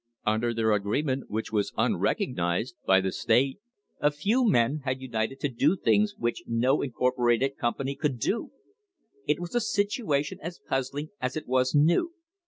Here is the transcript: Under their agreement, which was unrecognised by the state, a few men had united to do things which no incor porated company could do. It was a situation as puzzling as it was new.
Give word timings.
Under 0.25 0.51
their 0.51 0.71
agreement, 0.73 1.29
which 1.29 1.51
was 1.51 1.73
unrecognised 1.77 2.73
by 2.87 3.01
the 3.01 3.11
state, 3.11 3.59
a 3.99 4.09
few 4.09 4.49
men 4.49 4.81
had 4.83 4.99
united 4.99 5.39
to 5.41 5.47
do 5.47 5.75
things 5.77 6.15
which 6.17 6.41
no 6.47 6.79
incor 6.79 7.11
porated 7.15 7.55
company 7.55 7.95
could 7.95 8.17
do. 8.17 8.49
It 9.27 9.39
was 9.39 9.53
a 9.53 9.61
situation 9.61 10.39
as 10.41 10.57
puzzling 10.57 11.09
as 11.21 11.37
it 11.37 11.45
was 11.47 11.75
new. 11.75 12.13